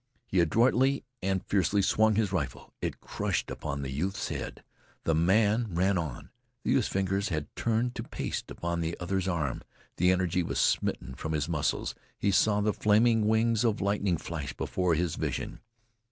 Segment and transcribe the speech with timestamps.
[0.25, 2.73] He adroitly and fiercely swung his rifle.
[2.81, 4.63] It crushed upon the youth's head.
[5.03, 6.31] The man ran on.
[6.63, 9.61] The youth's fingers had turned to paste upon the other's arm.
[9.97, 11.93] The energy was smitten from his muscles.
[12.17, 15.59] He saw the flaming wings of lightning flash before his vision.